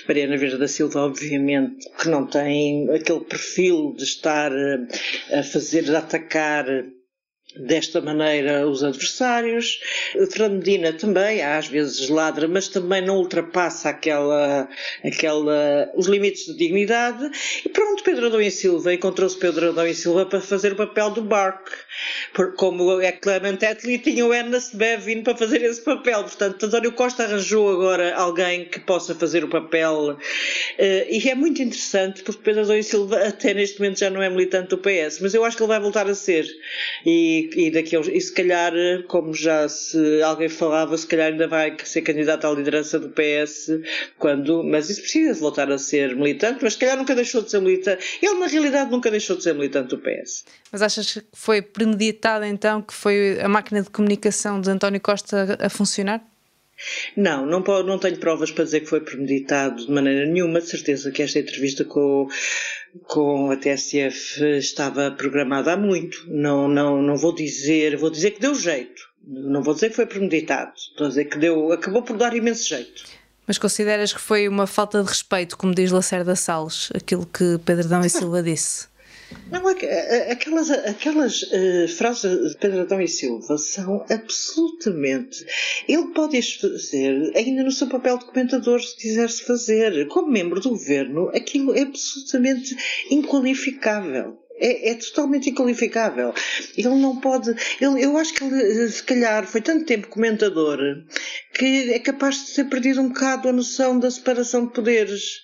Mariana 0.08 0.38
Verde 0.38 0.58
da 0.58 0.68
Silva, 0.68 1.02
obviamente, 1.02 1.90
que 2.00 2.08
não 2.08 2.26
tem 2.26 2.90
aquele 2.90 3.20
perfil 3.22 3.94
de 3.98 4.04
estar 4.04 4.52
a 5.34 5.44
fazer, 5.44 5.94
a 5.94 6.00
atacar 6.00 6.66
desta 7.60 8.02
maneira 8.02 8.68
os 8.68 8.84
adversários. 8.84 9.80
Fernando 10.32 10.58
Medina 10.58 10.94
também, 10.94 11.42
às 11.42 11.68
vezes 11.68 12.10
ladra, 12.10 12.48
mas 12.48 12.68
também 12.68 13.02
não 13.02 13.18
ultrapassa 13.18 13.90
aquela, 13.90 14.68
aquela, 15.04 15.92
os 15.96 16.08
limites 16.08 16.46
de 16.46 16.56
dignidade. 16.56 17.30
E 17.66 17.70
pronto, 17.70 18.04
Pedro 18.04 18.28
Adão 18.28 18.42
e 18.42 18.52
Silva 18.52 18.94
encontrou-se 18.94 19.38
Pedro 19.38 19.70
Adão 19.70 19.88
e 19.88 19.94
Silva 19.94 20.26
para 20.26 20.42
fazer 20.42 20.74
o 20.74 20.76
papel 20.76 21.12
do 21.12 21.22
Bark, 21.22 21.70
como 22.56 23.02
é 23.02 23.12
Clement 23.12 23.60
Attlee 23.64 24.00
tinha 24.00 24.26
o 24.26 24.34
Ernest 24.34 24.76
Bevin 24.76 25.24
para 25.24 25.36
fazer 25.36 25.62
esse 25.64 25.82
papel. 25.82 26.24
Portanto, 26.24 26.66
António 26.66 26.92
Costa 26.92 27.24
arranjou 27.24 27.70
agora 27.70 28.16
alguém 28.16 28.66
que 28.66 28.80
possa 28.80 29.16
fazer 29.16 29.44
o 29.44 29.48
papel 29.48 30.12
uh, 30.12 30.18
e 31.10 31.30
é 31.30 31.36
muito 31.36 31.62
interessante 31.62 32.24
porque 32.24 32.42
Pedro 32.44 32.64
Adão 32.64 32.78
e 32.78 32.84
Silva 32.84 33.28
até 33.28 33.54
neste 33.54 33.80
momento 33.80 34.00
já 34.00 34.10
não 34.10 34.22
é 34.22 34.30
militante 34.30 34.70
do 34.70 34.78
PS, 34.78 35.20
mas 35.22 35.34
eu 35.34 35.44
acho 35.44 35.58
que 35.58 35.64
ele 35.64 35.70
vai 35.70 35.80
voltar 35.80 36.08
a 36.08 36.16
ser 36.16 36.46
e, 37.06 37.47
e 37.56 37.72
daqui 37.72 37.96
a, 37.96 38.00
e 38.00 38.20
se 38.20 38.32
calhar, 38.32 38.74
como 39.08 39.34
já 39.34 39.68
se 39.70 40.22
alguém 40.22 40.50
falava, 40.50 40.98
se 40.98 41.08
calhar 41.08 41.32
ainda 41.32 41.48
vai 41.48 41.76
ser 41.84 42.02
candidato 42.02 42.46
à 42.46 42.52
liderança 42.52 43.00
do 43.00 43.10
PS 43.10 43.80
quando, 44.18 44.64
mas 44.64 44.90
isso 44.90 45.02
precisa 45.02 45.34
de 45.34 45.40
voltar 45.40 45.72
a 45.72 45.78
ser 45.78 46.16
militante, 46.16 46.60
mas 46.62 46.74
se 46.74 46.80
calhar 46.80 46.98
nunca 46.98 47.16
deixou 47.16 47.42
de 47.42 47.52
ser 47.52 47.62
militante. 47.62 48.20
Ele 48.22 48.36
na 48.36 48.48
realidade 48.48 48.92
nunca 48.92 49.12
deixou 49.12 49.36
de 49.36 49.44
ser 49.44 49.54
militante 49.54 49.90
do 49.90 49.98
PS. 49.98 50.46
Mas 50.72 50.82
achas 50.82 51.14
que 51.14 51.24
foi 51.34 51.62
premeditado 51.62 52.46
então 52.46 52.82
que 52.82 52.94
foi 52.94 53.40
a 53.42 53.48
máquina 53.48 53.82
de 53.82 53.90
comunicação 53.90 54.60
de 54.60 54.70
António 54.70 55.00
Costa 55.00 55.58
a 55.60 55.70
funcionar? 55.70 56.24
Não, 57.16 57.46
não, 57.46 57.62
não 57.84 57.98
tenho 57.98 58.18
provas 58.18 58.52
para 58.52 58.64
dizer 58.64 58.82
que 58.82 58.86
foi 58.86 59.02
premeditado 59.02 59.86
de 59.86 59.92
maneira 59.92 60.26
nenhuma. 60.26 60.62
De 60.62 60.68
certeza 60.68 61.12
que 61.12 61.24
esta 61.24 61.40
entrevista 61.40 61.84
com, 61.84 62.28
com 63.06 63.52
a 63.52 63.58
TSF 63.58 64.58
estava 64.58 65.12
programada 65.12 65.74
há 65.74 65.78
muito. 65.78 66.26
Não, 66.28 66.68
não, 66.68 67.02
não 67.02 67.16
vou 67.16 67.34
dizer, 67.34 67.98
vou 67.98 68.10
dizer 68.10 68.32
que 68.32 68.42
deu 68.42 68.56
jeito. 68.56 69.08
Não 69.26 69.62
vou 69.62 69.74
dizer 69.74 69.90
que 69.90 69.96
foi 69.96 70.06
premeditado. 70.06 70.74
A 71.00 71.08
dizer 71.08 71.26
que 71.26 71.38
deu, 71.38 71.72
acabou 71.72 72.02
por 72.02 72.18
dar 72.18 72.36
imenso 72.36 72.68
jeito. 72.68 73.04
Mas 73.46 73.58
consideras 73.58 74.12
que 74.12 74.20
foi 74.20 74.48
uma 74.48 74.68
falta 74.68 75.02
de 75.02 75.08
respeito, 75.08 75.58
como 75.58 75.74
diz 75.74 75.92
Lacerda 75.92 76.36
Salles, 76.36 76.90
aquilo 76.94 77.26
que 77.26 77.58
Pedro 77.66 77.88
Dão 77.88 78.02
e 78.02 78.10
Silva 78.10 78.44
disse? 78.44 78.88
Não, 79.52 79.68
aquelas, 79.68 80.70
aquelas 80.72 81.42
uh, 81.44 81.88
frases 81.88 82.52
de 82.52 82.58
Pedro 82.58 82.82
Adão 82.82 83.02
e 83.02 83.08
Silva 83.08 83.58
são 83.58 84.06
absolutamente. 84.10 85.46
Ele 85.88 86.08
pode 86.14 86.38
as 86.38 86.54
fazer 86.54 87.32
ainda 87.36 87.64
no 87.64 87.72
seu 87.72 87.88
papel 87.88 88.18
de 88.18 88.26
comentador, 88.26 88.82
se 88.82 88.96
quiser-se 88.96 89.44
fazer. 89.44 90.08
Como 90.08 90.32
membro 90.32 90.60
do 90.60 90.70
governo, 90.70 91.30
aquilo 91.30 91.76
é 91.76 91.82
absolutamente 91.82 92.76
inqualificável. 93.10 94.38
É, 94.60 94.90
é, 94.90 94.96
totalmente 94.96 95.52
inqualificável. 95.52 96.34
Ele 96.76 96.96
não 96.96 97.18
pode. 97.18 97.52
Ele, 97.80 98.04
eu 98.04 98.18
acho 98.18 98.34
que 98.34 98.44
ele, 98.44 98.90
se 98.90 99.04
calhar, 99.04 99.46
foi 99.46 99.62
tanto 99.62 99.86
tempo 99.86 100.08
comentador 100.08 100.80
que 101.54 101.92
é 101.94 102.00
capaz 102.00 102.46
de 102.46 102.54
ter 102.54 102.64
perdido 102.66 103.02
um 103.02 103.10
bocado 103.10 103.50
a 103.50 103.54
noção 103.54 104.00
da 104.00 104.10
separação 104.10 104.66
de 104.66 104.74
poderes 104.74 105.42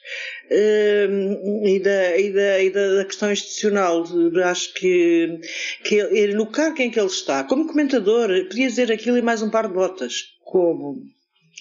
uh, 0.49 1.67
e, 1.67 1.79
da, 1.79 2.17
e, 2.17 2.33
da, 2.33 2.63
e 2.63 2.69
da 2.69 3.05
questão 3.05 3.31
institucional. 3.31 4.03
Acho 4.45 4.73
que, 4.73 5.39
que 5.83 5.95
ele, 5.95 6.33
no 6.33 6.47
cargo 6.47 6.81
em 6.81 6.89
que 6.89 6.99
ele 6.99 7.07
está, 7.07 7.43
como 7.43 7.67
comentador, 7.67 8.29
podia 8.47 8.67
dizer 8.67 8.91
aquilo 8.91 9.17
e 9.17 9.21
mais 9.21 9.41
um 9.41 9.49
par 9.49 9.67
de 9.67 9.73
botas. 9.73 10.33
Como 10.43 11.03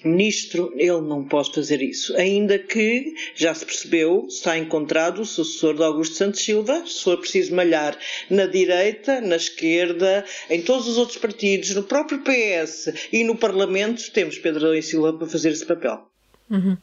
ministro, 0.05 0.73
ele 0.77 1.01
não 1.01 1.25
pode 1.25 1.55
fazer 1.55 1.83
isso. 1.83 2.17
Ainda 2.17 2.59
que, 2.59 3.15
já 3.35 3.55
se 3.55 3.65
percebeu, 3.65 4.27
está 4.29 4.57
encontrado 4.57 5.23
o 5.23 5.27
sucessor 5.27 5.75
de 5.75 5.83
Augusto 5.83 6.17
Santos 6.17 6.45
Silva, 6.45 6.85
se 6.87 7.03
for 7.03 7.19
preciso 7.19 7.55
malhar 7.55 7.99
na 8.31 8.47
direita, 8.47 9.21
na 9.21 9.37
esquerda, 9.37 10.25
em 10.51 10.63
todos 10.63 10.89
os 10.89 10.99
outros 10.99 11.19
partidos, 11.19 11.75
no 11.75 11.83
próprio 11.83 12.23
PS 12.23 12.93
e 13.13 13.25
no 13.25 13.37
Parlamento, 13.37 14.11
temos 14.13 14.39
Pedro 14.39 14.67
Adão 14.67 14.75
e 14.75 14.83
Silva 14.83 15.13
para 15.13 15.27
fazer 15.27 15.51
esse 15.51 15.67
papel. 15.67 16.12
Uhum. 16.51 16.77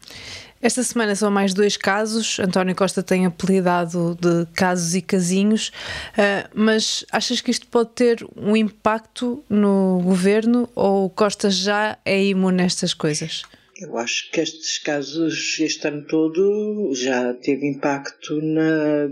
Esta 0.62 0.84
semana 0.84 1.16
são 1.16 1.32
mais 1.32 1.54
dois 1.54 1.78
casos. 1.78 2.40
António 2.40 2.76
Costa 2.76 3.02
tem 3.02 3.26
apelidado 3.26 4.18
de 4.20 4.46
casos 4.54 4.94
e 4.94 5.02
casinhos, 5.02 5.70
uh, 5.70 6.50
mas 6.54 7.06
achas 7.12 7.40
que 7.40 7.52
isto 7.52 7.68
pode 7.68 7.92
ter 7.92 8.28
um 8.36 8.56
impacto 8.58 9.44
no 9.50 10.02
governo 10.04 10.70
ou 10.76 11.10
Costa 11.10 11.50
já 11.50 11.98
é 12.04 12.22
imune 12.22 12.58
nestas 12.58 12.94
coisas? 12.94 13.44
Eu 13.82 13.98
acho 13.98 14.30
que 14.30 14.42
estes 14.42 14.78
casos, 14.78 15.58
este 15.58 15.88
ano 15.88 16.06
todo, 16.06 16.92
já 16.94 17.34
teve 17.34 17.66
impacto 17.66 18.42
na, 18.42 19.08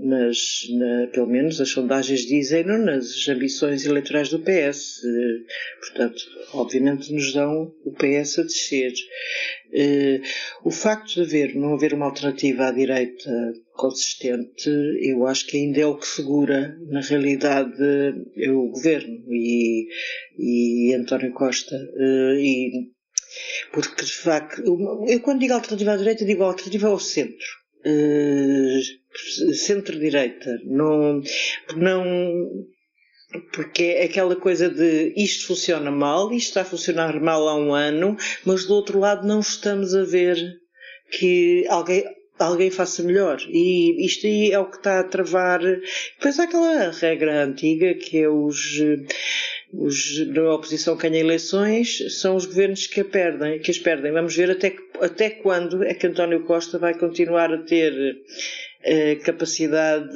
nas, 0.00 0.66
na, 0.68 1.06
pelo 1.06 1.26
menos 1.26 1.58
as 1.62 1.70
sondagens 1.70 2.26
dizem, 2.26 2.64
nas 2.64 3.26
ambições 3.26 3.86
eleitorais 3.86 4.28
do 4.28 4.38
PS. 4.38 5.00
Portanto, 5.80 6.22
obviamente 6.52 7.10
nos 7.10 7.32
dão 7.32 7.72
o 7.86 7.92
PS 7.92 8.40
a 8.40 8.42
descer. 8.42 8.92
Eh, 9.74 10.20
o 10.64 10.70
facto 10.70 11.14
de 11.14 11.22
haver, 11.22 11.54
não 11.54 11.74
haver 11.74 11.94
uma 11.94 12.06
alternativa 12.06 12.68
à 12.68 12.72
direita 12.72 13.30
consistente, 13.72 14.68
eu 15.00 15.26
acho 15.26 15.46
que 15.46 15.56
ainda 15.56 15.80
é 15.80 15.86
o 15.86 15.96
que 15.96 16.06
segura, 16.06 16.76
na 16.88 17.00
realidade, 17.00 17.82
é 18.36 18.50
o 18.50 18.68
governo 18.68 19.24
e, 19.30 19.88
e 20.38 20.94
António 20.94 21.32
Costa. 21.32 21.76
Eh, 21.76 22.40
e 22.40 22.92
porque, 23.72 24.04
de 24.04 24.12
facto, 24.12 24.62
eu 25.08 25.20
quando 25.20 25.40
digo 25.40 25.54
alternativa 25.54 25.92
à 25.92 25.96
direita, 25.96 26.24
digo 26.24 26.42
alternativa 26.42 26.88
ao 26.88 26.98
centro. 26.98 27.62
Uh, 27.84 28.80
centro-direita. 29.54 30.60
Não, 30.64 31.22
não, 31.76 32.04
porque 33.52 33.82
é 33.84 34.04
aquela 34.04 34.36
coisa 34.36 34.68
de 34.68 35.12
isto 35.16 35.46
funciona 35.46 35.90
mal, 35.90 36.32
isto 36.32 36.48
está 36.48 36.62
a 36.62 36.64
funcionar 36.64 37.20
mal 37.20 37.48
há 37.48 37.54
um 37.54 37.74
ano, 37.74 38.16
mas 38.44 38.64
do 38.64 38.74
outro 38.74 38.98
lado 38.98 39.26
não 39.26 39.40
estamos 39.40 39.94
a 39.94 40.04
ver 40.04 40.36
que 41.10 41.66
alguém, 41.68 42.04
alguém 42.38 42.70
faça 42.70 43.02
melhor. 43.02 43.40
E 43.48 44.04
isto 44.04 44.26
aí 44.26 44.52
é 44.52 44.58
o 44.58 44.70
que 44.70 44.76
está 44.76 45.00
a 45.00 45.04
travar. 45.04 45.60
Depois 45.60 46.38
há 46.38 46.44
aquela 46.44 46.90
regra 46.90 47.44
antiga 47.44 47.94
que 47.94 48.18
é 48.18 48.28
os 48.28 48.80
os 49.72 50.26
da 50.34 50.54
oposição 50.54 50.96
que 50.96 51.08
ganham 51.08 51.26
eleições 51.26 52.20
são 52.20 52.36
os 52.36 52.44
governos 52.44 52.86
que 52.86 53.00
a 53.00 53.04
perdem, 53.04 53.58
que 53.58 53.70
as 53.70 53.78
perdem. 53.78 54.12
Vamos 54.12 54.36
ver 54.36 54.50
até, 54.50 54.76
até 55.00 55.30
quando 55.30 55.82
é 55.82 55.94
que 55.94 56.06
António 56.06 56.44
Costa 56.44 56.78
vai 56.78 56.92
continuar 56.92 57.52
a 57.52 57.58
ter 57.58 57.94
capacidade 59.24 60.12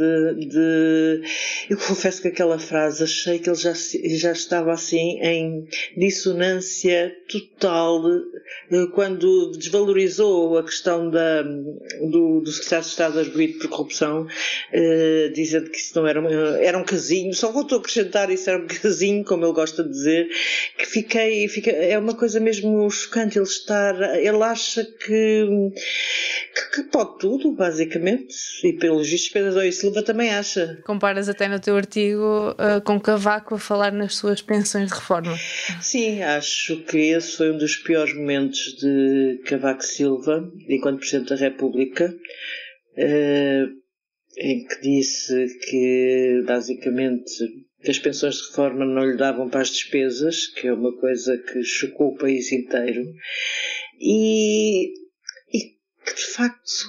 de. 0.46 1.22
Eu 1.70 1.76
confesso 1.76 2.20
que 2.20 2.28
aquela 2.28 2.58
frase 2.58 3.04
achei 3.04 3.38
que 3.38 3.48
ele 3.48 3.56
já, 3.56 3.72
já 3.72 4.32
estava 4.32 4.72
assim 4.72 5.20
em 5.22 5.68
dissonância 5.96 7.16
total 7.28 8.02
quando 8.92 9.52
desvalorizou 9.52 10.58
a 10.58 10.64
questão 10.64 11.10
da, 11.10 11.42
do, 11.42 12.40
do 12.40 12.52
secretário 12.52 12.84
de 12.84 12.90
Estado 12.90 13.18
arguído 13.18 13.58
por 13.58 13.68
corrupção, 13.68 14.26
eh, 14.72 15.30
dizendo 15.34 15.70
que 15.70 15.78
isso 15.78 15.98
não 15.98 16.06
era, 16.06 16.20
era 16.60 16.78
um 16.78 16.84
casinho, 16.84 17.34
só 17.34 17.50
voltou 17.50 17.78
a 17.78 17.80
acrescentar 17.80 18.30
isso 18.30 18.48
era 18.50 18.62
um 18.62 18.66
casinho, 18.82 19.24
como 19.24 19.44
ele 19.44 19.52
gosta 19.52 19.82
de 19.82 19.90
dizer, 19.90 20.28
que 20.78 20.86
fiquei, 20.86 21.48
fiquei 21.48 21.90
é 21.90 21.98
uma 21.98 22.14
coisa 22.14 22.40
mesmo 22.40 22.88
chocante 22.90 23.38
ele 23.38 23.46
estar, 23.46 23.94
ele 24.16 24.42
acha 24.42 24.84
que, 24.84 25.46
que, 26.54 26.82
que 26.82 26.90
pode 26.90 27.18
tudo, 27.18 27.52
basicamente 27.52 28.34
e 28.64 28.72
pelos 28.72 29.08
vistos 29.08 29.30
Pedro 29.30 29.62
e 29.62 29.72
Silva 29.72 30.02
também 30.02 30.30
acha. 30.30 30.78
Comparas 30.84 31.28
até 31.28 31.48
no 31.48 31.60
teu 31.60 31.76
artigo 31.76 32.50
uh, 32.50 32.80
com 32.82 33.00
Cavaco 33.00 33.54
a 33.54 33.58
falar 33.58 33.92
nas 33.92 34.14
suas 34.14 34.40
pensões 34.42 34.88
de 34.88 34.94
reforma. 34.94 35.36
Sim, 35.80 36.22
acho 36.22 36.76
que 36.82 36.98
esse 36.98 37.36
foi 37.36 37.50
um 37.50 37.58
dos 37.58 37.76
piores 37.76 38.14
momentos 38.14 38.35
de 38.44 39.40
Cavaco 39.46 39.82
Silva, 39.82 40.50
enquanto 40.68 40.98
Presidente 40.98 41.30
da 41.30 41.36
República, 41.36 42.14
uh, 42.98 43.86
em 44.38 44.66
que 44.66 44.80
disse 44.82 45.58
que 45.68 46.44
basicamente 46.46 47.32
as 47.88 47.98
pensões 47.98 48.36
de 48.36 48.48
reforma 48.48 48.84
não 48.84 49.04
lhe 49.04 49.16
davam 49.16 49.48
para 49.48 49.60
as 49.60 49.70
despesas, 49.70 50.46
que 50.48 50.66
é 50.66 50.72
uma 50.72 50.94
coisa 50.98 51.36
que 51.38 51.62
chocou 51.62 52.08
o 52.08 52.18
país 52.18 52.52
inteiro, 52.52 53.04
e, 54.00 54.92
e 55.52 55.60
que 56.04 56.14
de 56.14 56.26
facto 56.32 56.84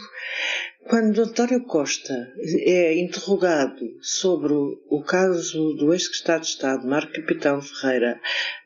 quando 0.90 1.22
António 1.22 1.64
Costa 1.66 2.14
é 2.60 2.98
interrogado 2.98 3.98
sobre 4.02 4.54
o 4.54 5.04
caso 5.04 5.74
do 5.74 5.94
ex-secretário 5.94 6.44
de 6.44 6.50
Estado, 6.50 6.88
Marco 6.88 7.14
Capitão 7.14 7.62
Ferreira, 7.62 8.20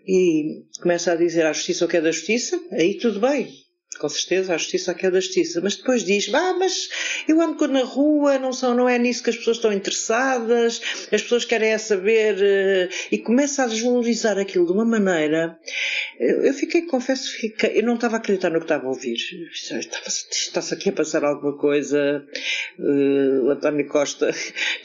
e 0.07 0.63
começa 0.81 1.11
a 1.11 1.15
dizer 1.15 1.45
à 1.45 1.53
justiça 1.53 1.85
o 1.85 1.87
que 1.87 1.97
é 1.97 2.01
da 2.01 2.11
justiça, 2.11 2.59
aí 2.71 2.97
tudo 2.97 3.19
bem 3.19 3.51
com 4.01 4.09
certeza, 4.09 4.55
a 4.55 4.57
justiça 4.57 4.91
aqui 4.91 5.05
é 5.05 5.11
da 5.11 5.19
justiça, 5.19 5.61
mas 5.61 5.75
depois 5.75 6.03
diz, 6.03 6.33
ah, 6.33 6.55
mas 6.57 6.89
eu 7.27 7.39
ando 7.39 7.67
na 7.67 7.83
rua, 7.83 8.39
não, 8.39 8.51
são, 8.51 8.73
não 8.73 8.89
é 8.89 8.97
nisso 8.97 9.21
que 9.21 9.29
as 9.29 9.37
pessoas 9.37 9.57
estão 9.57 9.71
interessadas, 9.71 10.81
as 11.11 11.21
pessoas 11.21 11.45
querem 11.45 11.69
é 11.69 11.77
saber, 11.77 12.35
uh, 12.35 12.93
e 13.11 13.19
começa 13.19 13.61
a 13.61 13.67
desvalorizar 13.67 14.39
aquilo 14.39 14.65
de 14.65 14.71
uma 14.71 14.83
maneira. 14.83 15.59
Eu, 16.19 16.51
fiquei, 16.55 16.81
confesso, 16.81 17.31
fiquei, 17.31 17.77
eu 17.77 17.83
não 17.83 17.93
estava 17.93 18.15
a 18.15 18.17
acreditar 18.17 18.49
no 18.49 18.57
que 18.57 18.65
estava 18.65 18.87
a 18.87 18.89
ouvir. 18.89 19.17
Está-se 19.51 20.73
aqui 20.73 20.89
a 20.89 20.93
passar 20.93 21.23
alguma 21.23 21.55
coisa. 21.55 22.25
Uh, 22.79 23.51
António 23.51 23.87
Costa 23.87 24.31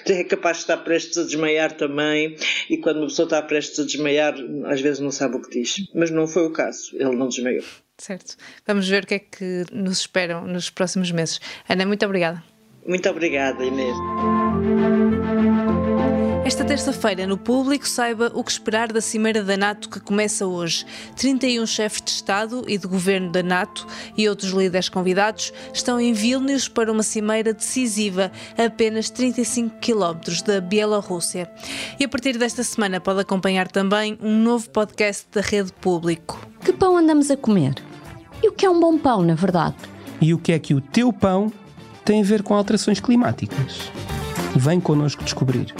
até 0.00 0.20
é 0.20 0.24
capaz 0.24 0.56
de 0.56 0.62
estar 0.62 0.78
prestes 0.78 1.18
a 1.18 1.24
desmaiar 1.24 1.76
também, 1.76 2.36
e 2.70 2.78
quando 2.78 2.98
uma 2.98 3.08
pessoa 3.08 3.26
está 3.26 3.42
prestes 3.42 3.80
a 3.80 3.84
desmaiar, 3.84 4.34
às 4.64 4.80
vezes 4.80 5.00
não 5.00 5.10
sabe 5.10 5.36
o 5.36 5.42
que 5.42 5.60
diz. 5.60 5.74
Mas 5.94 6.10
não 6.10 6.26
foi 6.26 6.46
o 6.46 6.52
caso, 6.52 6.96
ele 6.96 7.14
não 7.14 7.28
desmaiou. 7.28 7.64
Certo. 8.00 8.36
Vamos 8.66 8.88
ver 8.88 9.04
o 9.04 9.06
que 9.06 9.14
é 9.14 9.18
que 9.18 9.64
nos 9.70 10.00
esperam 10.00 10.46
nos 10.46 10.70
próximos 10.70 11.12
meses. 11.12 11.38
Ana, 11.68 11.84
muito 11.84 12.04
obrigada. 12.06 12.42
Muito 12.86 13.08
obrigada, 13.10 13.62
Inês. 13.62 13.94
Esta 16.46 16.64
terça-feira, 16.64 17.26
no 17.26 17.36
público, 17.36 17.86
saiba 17.86 18.32
o 18.34 18.42
que 18.42 18.50
esperar 18.50 18.90
da 18.90 19.02
Cimeira 19.02 19.44
da 19.44 19.56
NATO 19.56 19.90
que 19.90 20.00
começa 20.00 20.46
hoje. 20.46 20.86
31 21.16 21.66
chefes 21.66 22.02
de 22.02 22.10
Estado 22.10 22.64
e 22.66 22.78
de 22.78 22.88
Governo 22.88 23.30
da 23.30 23.42
NATO 23.42 23.86
e 24.16 24.28
outros 24.28 24.50
líderes 24.50 24.88
convidados 24.88 25.52
estão 25.72 26.00
em 26.00 26.14
Vilnius 26.14 26.68
para 26.68 26.90
uma 26.90 27.02
cimeira 27.02 27.52
decisiva 27.52 28.32
a 28.56 28.64
apenas 28.64 29.10
35 29.10 29.78
quilómetros 29.78 30.40
da 30.40 30.60
Bielorrússia. 30.60 31.48
E 32.00 32.04
a 32.04 32.08
partir 32.08 32.38
desta 32.38 32.64
semana 32.64 32.98
pode 32.98 33.20
acompanhar 33.20 33.68
também 33.68 34.18
um 34.20 34.42
novo 34.42 34.70
podcast 34.70 35.26
da 35.30 35.42
Rede 35.42 35.72
Público. 35.74 36.48
Que 36.64 36.72
pão 36.72 36.96
andamos 36.96 37.30
a 37.30 37.36
comer? 37.36 37.89
E 38.42 38.48
o 38.48 38.52
que 38.52 38.64
é 38.64 38.70
um 38.70 38.80
bom 38.80 38.98
pão, 38.98 39.22
na 39.22 39.34
verdade? 39.34 39.76
E 40.20 40.32
o 40.34 40.38
que 40.38 40.52
é 40.52 40.58
que 40.58 40.74
o 40.74 40.80
teu 40.80 41.12
pão 41.12 41.52
tem 42.04 42.20
a 42.20 42.24
ver 42.24 42.42
com 42.42 42.54
alterações 42.54 43.00
climáticas? 43.00 43.90
Vem 44.56 44.80
connosco 44.80 45.22
descobrir 45.22 45.74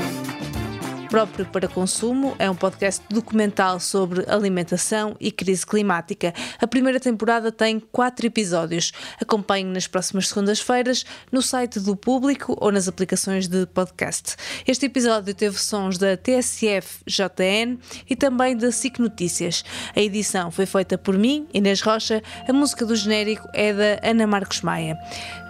próprio 1.11 1.45
para 1.45 1.67
consumo. 1.67 2.37
É 2.39 2.49
um 2.49 2.55
podcast 2.55 3.03
documental 3.11 3.81
sobre 3.81 4.25
alimentação 4.29 5.17
e 5.19 5.33
crise 5.33 5.67
climática. 5.67 6.33
A 6.61 6.67
primeira 6.69 7.01
temporada 7.01 7.51
tem 7.51 7.81
quatro 7.81 8.27
episódios. 8.27 8.93
Acompanhe 9.21 9.65
nas 9.65 9.89
próximas 9.89 10.29
segundas-feiras 10.29 11.05
no 11.33 11.43
site 11.43 11.81
do 11.81 11.97
Público 11.97 12.57
ou 12.61 12.71
nas 12.71 12.87
aplicações 12.87 13.49
de 13.49 13.67
podcast. 13.67 14.37
Este 14.67 14.87
episódio 14.87 15.35
teve 15.35 15.59
sons 15.59 15.99
da 15.99 16.17
TSF 16.17 17.03
JN 17.05 17.79
e 18.09 18.15
também 18.15 18.57
da 18.57 18.71
SIC 18.71 19.01
Notícias. 19.01 19.65
A 19.97 20.01
edição 20.01 20.53
foi 20.53 20.65
feita 20.65 20.97
por 20.97 21.19
mim, 21.19 21.49
Inês 21.53 21.83
Rocha. 21.83 22.23
A 22.49 22.53
música 22.53 22.87
do 22.87 22.95
genérico 22.95 23.49
é 23.53 23.73
da 23.73 24.09
Ana 24.09 24.29
Marcos 24.29 24.61
Maia. 24.61 24.97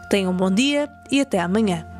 Tenham 0.08 0.32
um 0.32 0.36
bom 0.36 0.50
dia 0.50 0.88
e 1.12 1.20
até 1.20 1.38
amanhã. 1.38 1.99